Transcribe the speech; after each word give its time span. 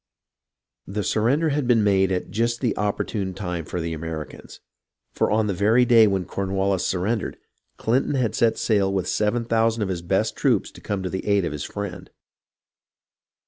The 0.87 1.03
surrender 1.03 1.49
had 1.49 1.67
been 1.67 1.83
made 1.83 2.11
at 2.11 2.31
just 2.31 2.59
the 2.59 2.75
opportune 2.75 3.35
time 3.35 3.65
for 3.65 3.79
the 3.79 3.93
Americans, 3.93 4.59
for 5.11 5.29
on 5.29 5.45
the 5.45 5.53
very 5.53 5.85
day 5.85 6.07
when 6.07 6.25
Corn 6.25 6.53
wallis 6.53 6.83
surrendered, 6.83 7.37
Clinton 7.77 8.15
had 8.15 8.33
set 8.33 8.57
sail 8.57 8.91
with 8.91 9.07
7000 9.07 9.83
of 9.83 9.89
his 9.89 10.01
best 10.01 10.35
troops 10.35 10.71
to 10.71 10.81
come 10.81 11.03
to 11.03 11.09
the 11.11 11.27
aid 11.27 11.45
of 11.45 11.51
his 11.51 11.65
friend. 11.65 12.09